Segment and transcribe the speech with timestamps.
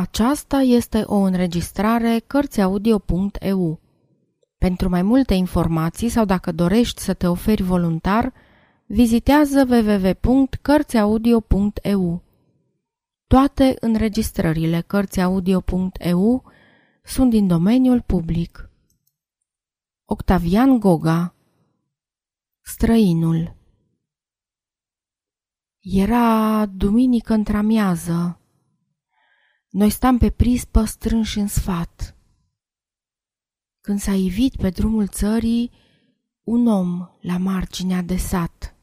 [0.00, 3.80] Aceasta este o înregistrare Cărțiaudio.eu.
[4.58, 8.32] Pentru mai multe informații sau dacă dorești să te oferi voluntar,
[8.86, 12.22] vizitează www.cărțiaudio.eu.
[13.26, 16.44] Toate înregistrările Cărțiaudio.eu
[17.02, 18.70] sunt din domeniul public.
[20.04, 21.34] Octavian Goga
[22.60, 23.56] Străinul
[25.80, 28.39] Era duminică întramiază.
[29.70, 32.16] Noi stam pe prispă strânși în sfat.
[33.80, 35.70] Când s-a ivit pe drumul țării
[36.42, 38.74] un om la marginea de sat.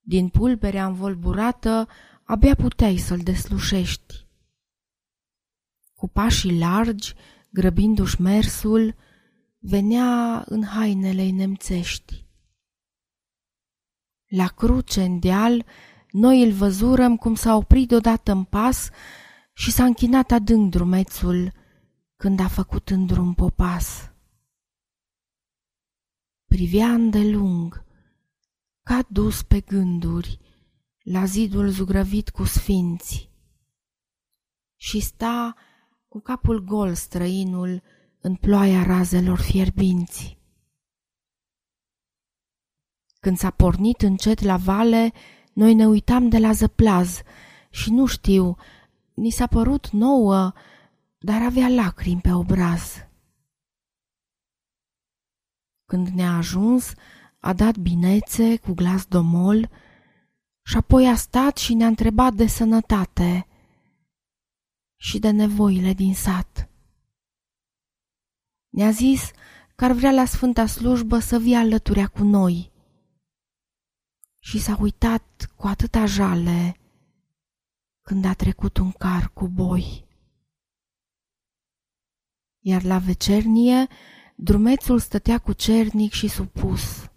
[0.00, 1.88] Din pulberea învolburată
[2.24, 4.26] abia puteai să-l deslușești.
[5.94, 7.14] Cu pașii largi,
[7.50, 8.94] grăbindu-și mersul,
[9.58, 12.24] venea în hainele nemțești.
[14.26, 15.64] La cruce, în deal,
[16.10, 18.88] noi îl văzurăm cum s-a oprit deodată în pas
[19.52, 21.52] și s-a închinat adânc drumețul
[22.16, 24.12] când a făcut în drum popas.
[26.46, 27.84] Privea îndelung,
[28.82, 30.40] ca dus pe gânduri,
[31.02, 33.30] la zidul zugrăvit cu sfinți
[34.76, 35.56] și sta
[36.08, 37.82] cu capul gol străinul
[38.20, 40.38] în ploaia razelor fierbinți.
[43.20, 45.12] Când s-a pornit încet la vale,
[45.52, 47.22] noi ne uitam de la zăplaz
[47.70, 48.56] și nu știu,
[49.14, 50.52] ni s-a părut nouă,
[51.18, 52.92] dar avea lacrimi pe obraz.
[55.84, 56.92] Când ne-a ajuns,
[57.38, 59.70] a dat binețe cu glas domol
[60.62, 63.46] și apoi a stat și ne-a întrebat de sănătate
[64.96, 66.70] și de nevoile din sat.
[68.68, 69.30] Ne-a zis
[69.76, 72.69] că ar vrea la Sfânta Slujbă să vie alăturea cu noi
[74.42, 76.76] și s-a uitat cu atâta jale
[78.00, 80.08] când a trecut un car cu boi.
[82.58, 83.86] Iar la vecernie,
[84.34, 87.10] drumețul stătea cu cernic și supus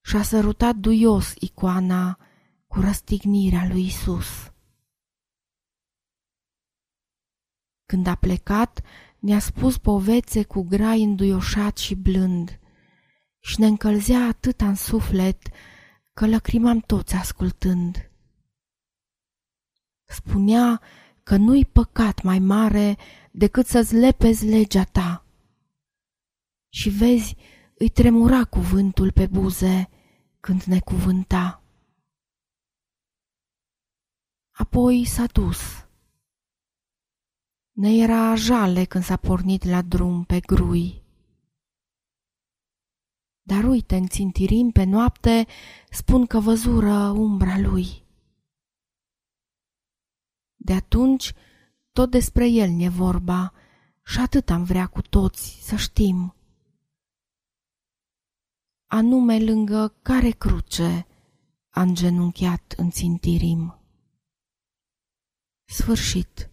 [0.00, 2.18] și-a sărutat duios icoana
[2.66, 4.52] cu răstignirea lui Isus.
[7.86, 8.82] Când a plecat,
[9.18, 12.60] ne-a spus povețe cu grai înduioșat și blând
[13.40, 15.48] și ne încălzea atât în suflet
[16.12, 18.10] că lăcrimam toți ascultând.
[20.04, 20.80] Spunea
[21.22, 22.96] că nu-i păcat mai mare
[23.30, 25.24] decât să-ți lepezi legea ta.
[26.68, 27.36] Și vezi,
[27.74, 29.88] îi tremura cuvântul pe buze
[30.40, 31.62] când ne cuvânta.
[34.50, 35.58] Apoi s-a dus.
[37.72, 40.99] Ne era jale când s-a pornit la drum pe grui.
[43.50, 45.46] Dar uite, în țintirim pe noapte,
[45.90, 48.04] spun că văzură umbra lui.
[50.56, 51.32] De atunci,
[51.92, 53.52] tot despre el ne vorba
[54.04, 56.34] și atât am vrea cu toți să știm.
[58.86, 61.06] Anume lângă care cruce
[61.70, 63.78] a îngenunchiat în țintirim.
[65.64, 66.50] Sfârșit.